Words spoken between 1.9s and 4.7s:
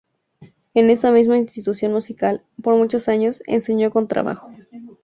musical, por muchos años, enseñó contrabajo.